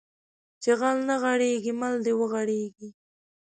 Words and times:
چې 0.61 0.71
غل 0.79 0.97
نه 1.09 1.15
غېړيږي 1.23 1.73
مل 1.79 1.93
د 2.05 2.07
وغړيږي 2.19 2.89